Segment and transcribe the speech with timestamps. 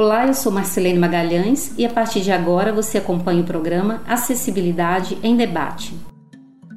[0.00, 5.18] Olá, eu sou Marcelene Magalhães e a partir de agora você acompanha o programa Acessibilidade
[5.24, 5.92] em Debate.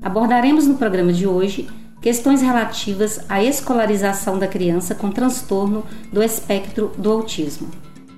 [0.02, 1.70] Abordaremos no programa de hoje
[2.02, 7.70] questões relativas à escolarização da criança com transtorno do espectro do autismo.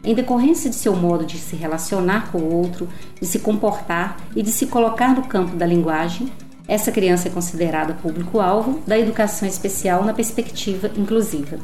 [0.05, 2.87] Em decorrência de seu modo de se relacionar com o outro,
[3.19, 6.31] de se comportar e de se colocar no campo da linguagem,
[6.65, 11.59] essa criança é considerada público-alvo da educação especial na perspectiva inclusiva.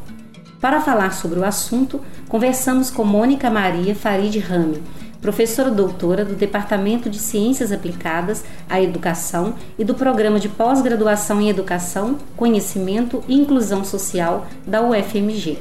[0.59, 4.83] Para falar sobre o assunto, conversamos com Mônica Maria Farid Rami,
[5.21, 11.49] professora doutora do Departamento de Ciências Aplicadas à Educação e do Programa de Pós-Graduação em
[11.49, 15.59] Educação, Conhecimento e Inclusão Social da UFMG.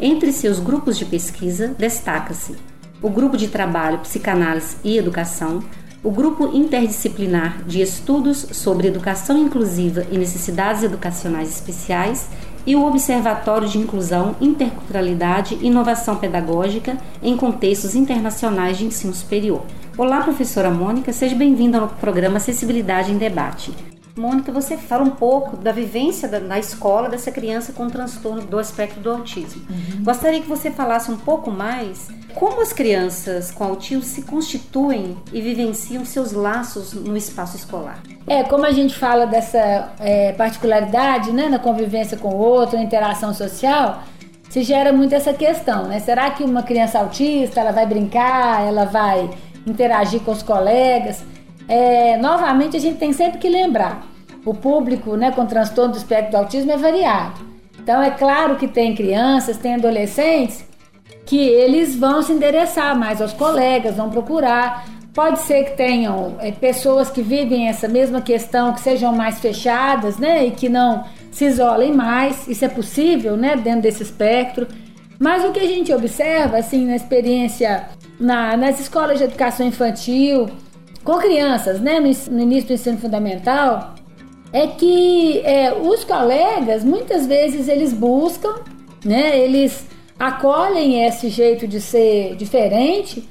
[0.00, 2.56] Entre seus grupos de pesquisa, destaca-se
[3.00, 5.62] o Grupo de Trabalho Psicanálise e Educação,
[6.02, 12.28] o Grupo Interdisciplinar de Estudos sobre Educação Inclusiva e Necessidades Educacionais Especiais
[12.66, 19.62] e o Observatório de Inclusão, Interculturalidade e Inovação Pedagógica em Contextos Internacionais de Ensino Superior.
[19.96, 23.89] Olá, professora Mônica, seja bem-vinda ao programa Acessibilidade em Debate.
[24.20, 28.60] Mônica, você fala um pouco da vivência da, na escola dessa criança com transtorno do
[28.60, 29.62] espectro do autismo.
[29.70, 30.04] Uhum.
[30.04, 35.40] Gostaria que você falasse um pouco mais como as crianças com autismo se constituem e
[35.40, 38.02] vivenciam seus laços no espaço escolar.
[38.26, 42.84] É, como a gente fala dessa é, particularidade né, na convivência com o outro, na
[42.84, 44.02] interação social,
[44.50, 46.00] se gera muito essa questão, né?
[46.00, 49.30] Será que uma criança autista ela vai brincar, ela vai
[49.66, 51.22] interagir com os colegas?
[51.68, 54.09] É, novamente, a gente tem sempre que lembrar:
[54.44, 57.40] o público né, com transtorno do espectro do autismo é variado.
[57.78, 60.64] Então, é claro que tem crianças, tem adolescentes
[61.26, 64.84] que eles vão se endereçar mais aos colegas, vão procurar.
[65.14, 70.18] Pode ser que tenham é, pessoas que vivem essa mesma questão, que sejam mais fechadas,
[70.18, 72.46] né, e que não se isolem mais.
[72.48, 74.66] Isso é possível, né, dentro desse espectro.
[75.18, 80.48] Mas o que a gente observa, assim, na experiência na, nas escolas de educação infantil,
[81.02, 83.94] com crianças, né, no, no início do ensino fundamental,
[84.52, 88.54] é que é, os colegas muitas vezes eles buscam,
[89.04, 89.86] né, eles
[90.18, 93.28] acolhem esse jeito de ser diferente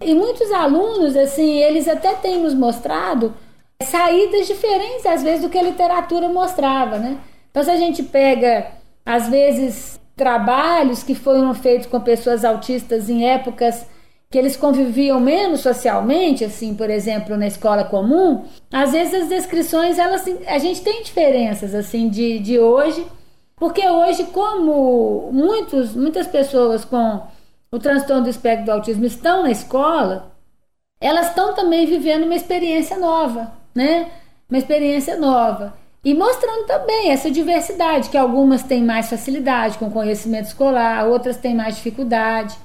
[0.00, 3.34] e muitos alunos, assim, eles até têm nos mostrado
[3.82, 7.18] saídas diferentes às vezes do que a literatura mostrava, né?
[7.50, 8.66] Então se a gente pega
[9.04, 13.86] às vezes trabalhos que foram feitos com pessoas autistas em épocas
[14.32, 19.98] que eles conviviam menos socialmente, assim, por exemplo, na escola comum, às vezes as descrições,
[19.98, 23.06] elas, a gente tem diferenças, assim, de, de hoje,
[23.56, 27.20] porque hoje, como muitos, muitas pessoas com
[27.70, 30.32] o transtorno do espectro do autismo estão na escola,
[30.98, 34.10] elas estão também vivendo uma experiência nova, né?
[34.48, 35.74] Uma experiência nova.
[36.02, 41.54] E mostrando também essa diversidade, que algumas têm mais facilidade com conhecimento escolar, outras têm
[41.54, 42.56] mais dificuldade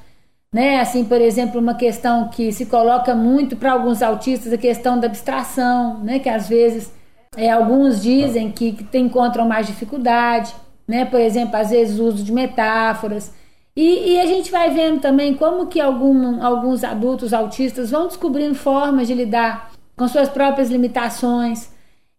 [0.51, 0.79] né?
[0.79, 5.07] Assim, por exemplo, uma questão que se coloca muito para alguns autistas, a questão da
[5.07, 6.19] abstração, né?
[6.19, 6.91] Que às vezes
[7.35, 10.53] é, alguns dizem que, que encontram mais dificuldade,
[10.87, 11.05] né?
[11.05, 13.33] Por exemplo, às vezes o uso de metáforas.
[13.75, 18.55] E, e, a gente vai vendo também como que algum, alguns adultos autistas vão descobrindo
[18.55, 21.69] formas de lidar com suas próprias limitações.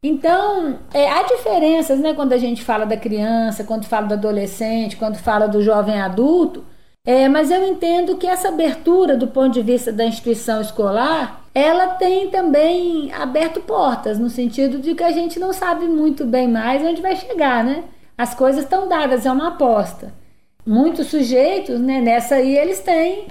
[0.00, 2.14] Então, é, há diferenças, né?
[2.14, 6.64] Quando a gente fala da criança, quando fala do adolescente, quando fala do jovem adulto,
[7.08, 11.94] é, mas eu entendo que essa abertura do ponto de vista da instituição escolar, ela
[11.94, 16.82] tem também aberto portas, no sentido de que a gente não sabe muito bem mais
[16.82, 17.84] onde vai chegar, né?
[18.18, 20.12] As coisas estão dadas, é uma aposta.
[20.66, 23.28] Muitos sujeitos, né, nessa aí, eles têm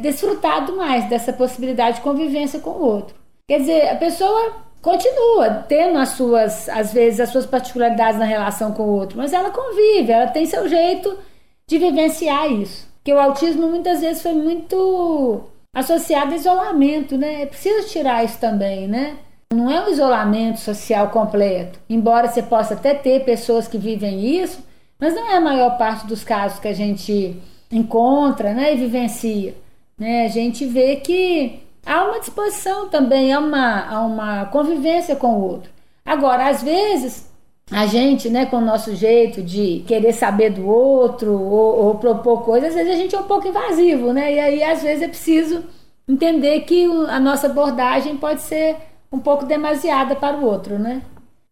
[0.00, 3.16] desfrutado mais dessa possibilidade de convivência com o outro.
[3.48, 8.70] Quer dizer, a pessoa continua tendo as suas, às vezes, as suas particularidades na relação
[8.70, 11.18] com o outro, mas ela convive, ela tem seu jeito
[11.66, 17.42] de vivenciar isso que o autismo muitas vezes foi muito associado a isolamento, né?
[17.42, 19.16] É preciso tirar isso também, né?
[19.54, 21.78] Não é um isolamento social completo.
[21.88, 24.58] Embora você possa até ter pessoas que vivem isso,
[24.98, 29.54] mas não é a maior parte dos casos que a gente encontra né, e vivencia.
[29.96, 30.24] Né?
[30.24, 35.42] A gente vê que há uma disposição também, há uma, há uma convivência com o
[35.42, 35.70] outro.
[36.04, 37.25] Agora, às vezes,
[37.70, 42.44] a gente, né, com o nosso jeito de querer saber do outro ou, ou, propor
[42.44, 44.34] coisas, às vezes a gente é um pouco invasivo, né?
[44.34, 45.64] E aí, às vezes, é preciso
[46.08, 48.76] entender que a nossa abordagem pode ser
[49.10, 51.02] um pouco demasiada para o outro, né?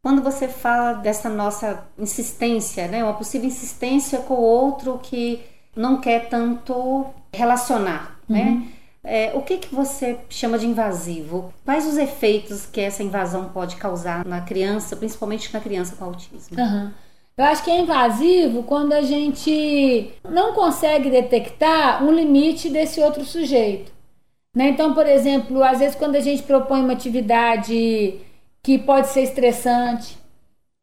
[0.02, 5.40] Quando você fala dessa nossa insistência, né, uma possível insistência com o outro que
[5.75, 8.40] não quer tanto relacionar, né?
[8.40, 8.60] uhum.
[8.60, 8.69] né?
[9.05, 11.53] É, o que, que você chama de invasivo?
[11.62, 16.59] Quais os efeitos que essa invasão pode causar na criança, principalmente na criança com autismo?
[16.59, 16.91] Uhum.
[17.37, 23.25] Eu acho que é invasivo quando a gente não consegue detectar um limite desse outro
[23.25, 23.93] sujeito.
[24.56, 24.69] Né?
[24.69, 28.21] Então, por exemplo, às vezes quando a gente propõe uma atividade
[28.62, 30.17] que pode ser estressante,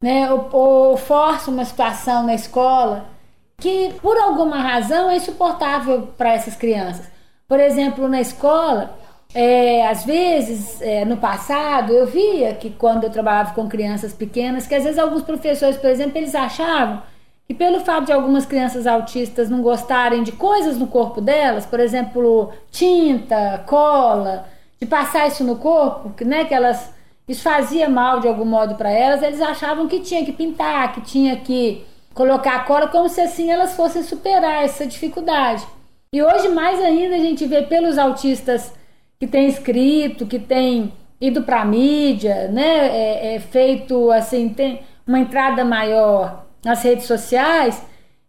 [0.03, 0.31] né?
[0.31, 3.09] ou, ou força uma situação na escola
[3.57, 7.09] que por alguma razão é insuportável para essas crianças.
[7.51, 8.97] Por exemplo, na escola,
[9.35, 14.65] é, às vezes, é, no passado, eu via que quando eu trabalhava com crianças pequenas,
[14.65, 17.01] que às vezes alguns professores, por exemplo, eles achavam
[17.45, 21.81] que pelo fato de algumas crianças autistas não gostarem de coisas no corpo delas, por
[21.81, 24.45] exemplo, tinta, cola,
[24.79, 26.93] de passar isso no corpo, que, né, que elas
[27.27, 31.01] isso fazia mal de algum modo para elas, eles achavam que tinha que pintar, que
[31.01, 31.83] tinha que
[32.13, 35.67] colocar cola como se assim elas fossem superar essa dificuldade.
[36.13, 38.73] E hoje, mais ainda, a gente vê pelos autistas
[39.17, 40.91] que têm escrito, que têm
[41.21, 42.87] ido para a mídia, né?
[42.89, 47.81] É, é, feito assim, tem uma entrada maior nas redes sociais,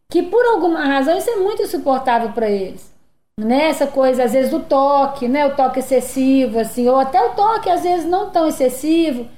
[0.08, 2.92] que por alguma razão isso é muito insuportável para eles.
[3.36, 3.70] Né?
[3.70, 5.46] Essa coisa, às vezes, do toque, né?
[5.46, 9.28] O toque excessivo, assim, ou até o toque, às vezes, não tão excessivo,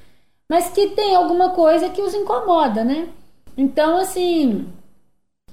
[0.51, 3.09] mas que tem alguma coisa que os incomoda, né?
[3.57, 4.67] Então, assim,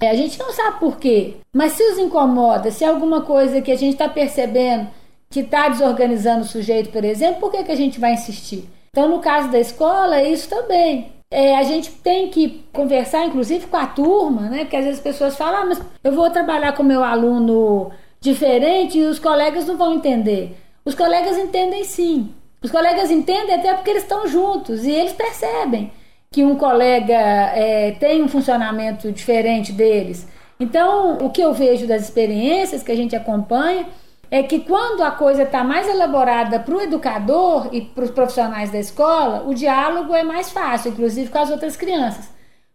[0.01, 3.61] é, a gente não sabe por quê, mas se os incomoda, se é alguma coisa
[3.61, 4.87] que a gente está percebendo
[5.29, 8.67] que está desorganizando o sujeito, por exemplo, por que, que a gente vai insistir?
[8.89, 11.13] Então, no caso da escola, é isso também.
[11.31, 14.59] É, a gente tem que conversar, inclusive, com a turma, né?
[14.65, 18.97] Porque às vezes as pessoas falam, ah, mas eu vou trabalhar com meu aluno diferente
[18.97, 20.57] e os colegas não vão entender.
[20.83, 22.33] Os colegas entendem sim.
[22.61, 25.91] Os colegas entendem até porque eles estão juntos e eles percebem
[26.33, 30.25] que um colega é, tem um funcionamento diferente deles.
[30.57, 33.89] Então, o que eu vejo das experiências que a gente acompanha
[34.29, 38.71] é que quando a coisa está mais elaborada para o educador e para os profissionais
[38.71, 42.29] da escola, o diálogo é mais fácil, inclusive com as outras crianças,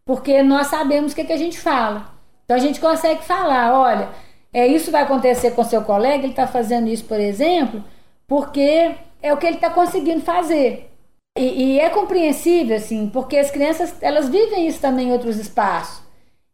[0.05, 2.13] porque nós sabemos o que, é que a gente fala.
[2.45, 4.11] Então a gente consegue falar, olha,
[4.53, 7.83] é isso vai acontecer com seu colega, ele está fazendo isso, por exemplo,
[8.27, 10.93] porque é o que ele está conseguindo fazer.
[11.37, 16.03] E, e, é compreensível, assim, porque as crianças, elas vivem isso também em outros espaços.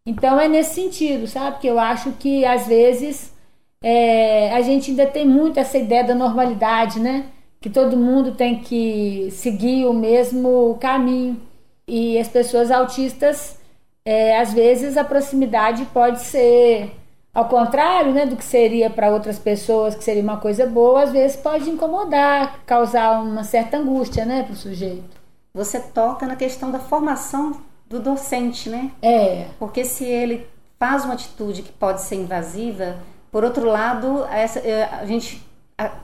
[0.05, 1.61] Então é nesse sentido, sabe?
[1.61, 3.33] Que eu acho que às vezes
[3.83, 7.27] é, a gente ainda tem muito essa ideia da normalidade, né?
[7.61, 11.41] Que todo mundo tem que seguir o mesmo caminho.
[11.87, 13.59] E as pessoas autistas,
[14.05, 16.91] é, às vezes a proximidade pode ser
[17.35, 21.13] ao contrário né, do que seria para outras pessoas, que seria uma coisa boa, às
[21.13, 25.23] vezes pode incomodar, causar uma certa angústia né, para o sujeito.
[25.55, 28.91] Você toca na questão da formação do docente, né?
[29.03, 29.47] É.
[29.59, 30.47] Porque se ele
[30.79, 32.97] faz uma atitude que pode ser invasiva,
[33.31, 35.43] por outro lado, essa, é, a gente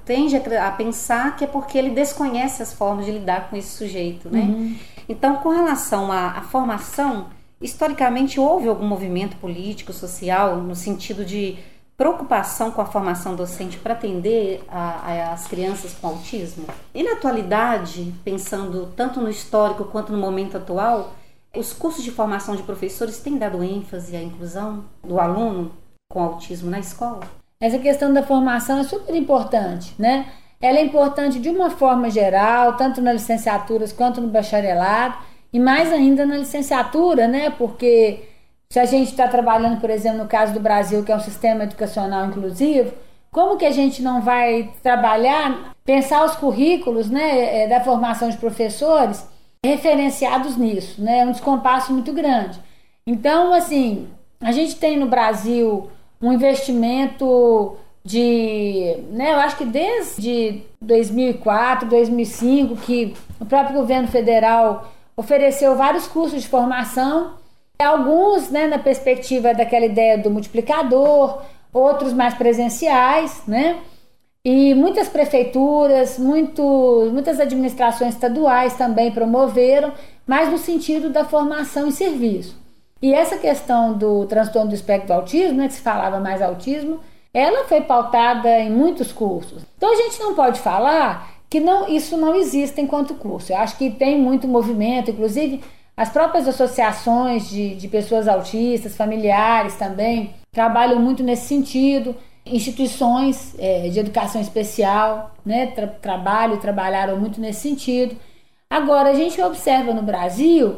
[0.05, 4.29] tende a pensar que é porque ele desconhece as formas de lidar com esse sujeito,
[4.31, 4.41] né?
[4.41, 4.77] Uhum.
[5.09, 7.27] Então, com relação à, à formação,
[7.61, 11.59] Historicamente, houve algum movimento político, social, no sentido de
[11.97, 16.67] preocupação com a formação docente para atender a, a, as crianças com autismo?
[16.95, 21.15] E na atualidade, pensando tanto no histórico quanto no momento atual,
[21.57, 25.73] os cursos de formação de professores têm dado ênfase à inclusão do aluno
[26.09, 27.21] com autismo na escola?
[27.61, 30.33] Essa questão da formação é super importante, né?
[30.61, 35.17] Ela é importante de uma forma geral, tanto nas licenciaturas quanto no bacharelado
[35.53, 37.51] e mais ainda na licenciatura, né?
[37.51, 38.29] Porque
[38.71, 41.65] se a gente está trabalhando, por exemplo, no caso do Brasil, que é um sistema
[41.65, 42.93] educacional inclusivo,
[43.31, 48.37] como que a gente não vai trabalhar, pensar os currículos né, é, da formação de
[48.37, 49.27] professores
[49.65, 51.21] referenciados nisso, né?
[51.21, 52.59] É um descompasso muito grande.
[53.07, 54.09] Então, assim,
[54.41, 55.91] a gente tem no Brasil
[56.21, 64.93] um investimento de, né, eu acho que desde 2004, 2005, que o próprio governo federal
[65.19, 67.35] ofereceu vários cursos de formação,
[67.77, 73.81] alguns né, na perspectiva daquela ideia do multiplicador, outros mais presenciais, né?
[74.45, 76.63] E muitas prefeituras, muito,
[77.13, 79.93] muitas administrações estaduais também promoveram,
[80.25, 82.57] mas no sentido da formação e serviço.
[83.03, 87.01] E essa questão do transtorno do espectro do autismo, né, que se falava mais autismo,
[87.35, 89.65] ela foi pautada em muitos cursos.
[89.77, 93.53] Então a gente não pode falar que não, isso não existe enquanto curso.
[93.53, 95.63] Eu acho que tem muito movimento, inclusive
[95.97, 102.15] as próprias associações de, de pessoas autistas, familiares também, trabalham muito nesse sentido.
[102.47, 108.17] instituições é, de educação especial, né, tra trabalho, trabalharam muito nesse sentido.
[108.71, 110.77] Agora, a gente observa no Brasil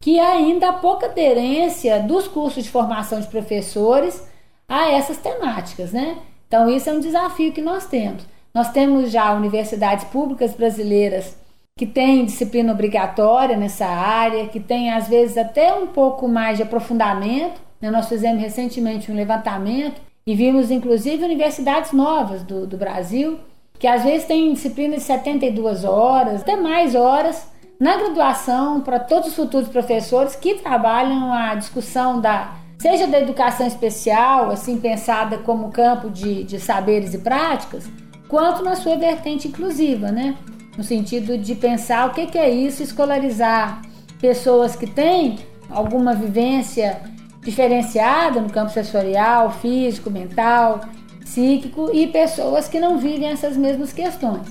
[0.00, 4.26] que ainda há pouca aderência dos cursos de formação de professores
[4.68, 6.18] a essas temáticas, né?
[6.46, 8.24] Então, isso é um desafio que nós temos.
[8.56, 11.36] Nós temos já universidades públicas brasileiras
[11.78, 16.62] que têm disciplina obrigatória nessa área, que têm, às vezes, até um pouco mais de
[16.62, 17.60] aprofundamento.
[17.78, 17.90] Né?
[17.90, 23.38] Nós fizemos recentemente um levantamento e vimos, inclusive, universidades novas do, do Brasil,
[23.78, 27.46] que às vezes têm disciplina de 72 horas, até mais horas,
[27.78, 33.66] na graduação para todos os futuros professores que trabalham a discussão da seja da educação
[33.66, 37.86] especial, assim pensada como campo de, de saberes e práticas,
[38.28, 40.36] quanto na sua vertente inclusiva, né?
[40.76, 43.82] No sentido de pensar o que, é isso, escolarizar
[44.20, 45.38] pessoas que têm
[45.70, 47.00] alguma vivência
[47.40, 50.80] diferenciada no campo sensorial, físico, mental,
[51.20, 54.42] psíquico e pessoas que não vivem essas mesmas questões.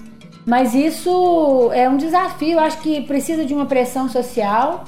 [0.46, 4.86] Mas isso é um desafio, acho que precisa de uma pressão social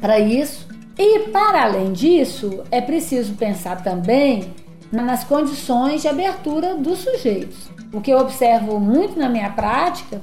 [0.00, 0.68] para isso.
[0.98, 4.52] E para além disso, é preciso pensar também
[4.90, 7.70] nas condições de abertura dos sujeitos.
[7.92, 10.20] O que eu observo muito na minha prática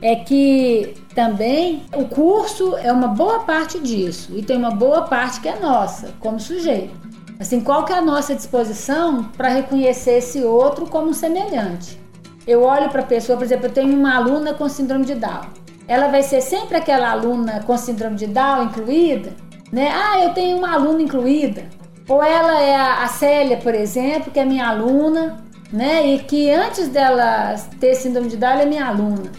[0.00, 5.40] é que também o curso é uma boa parte disso e tem uma boa parte
[5.40, 6.94] que é nossa, como sujeito.
[7.38, 12.00] Assim, qual que é a nossa disposição para reconhecer esse outro como semelhante?
[12.46, 15.46] Eu olho para a pessoa, por exemplo, eu tenho uma aluna com síndrome de Down.
[15.86, 19.32] Ela vai ser sempre aquela aluna com síndrome de Down incluída,
[19.72, 19.90] né?
[19.92, 21.64] Ah, eu tenho uma aluna incluída.
[22.08, 26.14] Ou ela é a, Célia, por exemplo, que é minha aluna, né?
[26.14, 29.30] E que antes dela ter síndrome de Down, ela é minha aluna.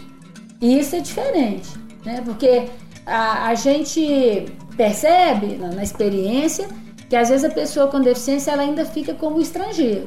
[0.60, 1.68] E isso é diferente,
[2.04, 2.22] né?
[2.24, 2.68] Porque
[3.06, 6.66] a, a gente percebe na, na experiência
[7.08, 10.06] que às vezes a pessoa com deficiência ela ainda fica como estrangeiro.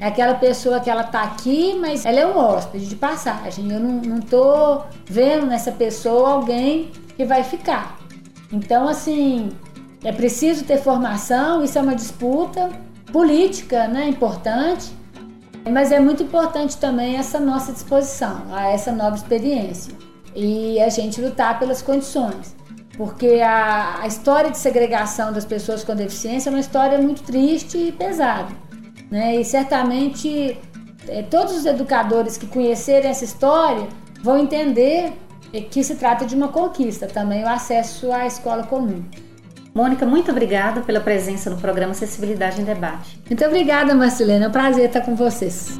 [0.00, 3.70] É aquela pessoa que ela tá aqui, mas ela é um hóspede de passagem.
[3.70, 8.00] Eu não, não tô vendo nessa pessoa alguém que vai ficar.
[8.52, 9.50] Então, assim,
[10.02, 12.68] é preciso ter formação, isso é uma disputa
[13.12, 14.90] política, né, importante,
[15.70, 19.94] mas é muito importante também essa nossa disposição a essa nova experiência
[20.34, 22.56] e a gente lutar pelas condições.
[22.96, 27.78] Porque a, a história de segregação das pessoas com deficiência é uma história muito triste
[27.78, 28.48] e pesada.
[29.10, 29.36] Né?
[29.36, 30.58] E certamente
[31.08, 33.86] é, todos os educadores que conhecerem essa história
[34.22, 35.12] vão entender
[35.70, 39.04] que se trata de uma conquista também o acesso à escola comum.
[39.74, 43.18] Mônica, muito obrigada pela presença no programa Acessibilidade em Debate.
[43.26, 44.44] Muito obrigada, Marcelena.
[44.44, 45.78] É um prazer estar com vocês.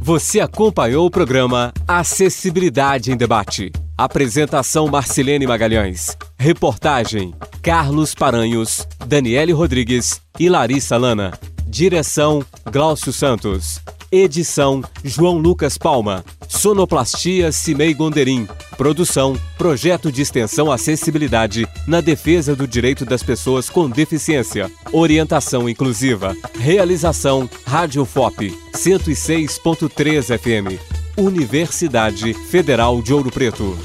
[0.00, 3.72] Você acompanhou o programa Acessibilidade em Debate.
[3.96, 6.16] Apresentação Marcelene Magalhães.
[6.38, 11.32] Reportagem Carlos Paranhos, Daniele Rodrigues e Larissa Lana.
[11.66, 13.80] Direção Glaucio Santos.
[14.10, 16.24] Edição João Lucas Palma.
[16.56, 18.48] Sonoplastia Cimei Gonderim.
[18.78, 24.70] Produção Projeto de Extensão Acessibilidade na defesa do direito das pessoas com deficiência.
[24.90, 26.34] Orientação inclusiva.
[26.58, 30.80] Realização Rádio FOP 106.3 FM.
[31.16, 33.76] Universidade Federal de Ouro Preto.